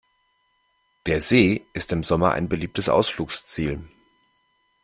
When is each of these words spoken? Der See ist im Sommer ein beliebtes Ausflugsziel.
Der 1.05 1.21
See 1.21 1.63
ist 1.73 1.91
im 1.91 2.01
Sommer 2.01 2.31
ein 2.31 2.49
beliebtes 2.49 2.89
Ausflugsziel. 2.89 3.83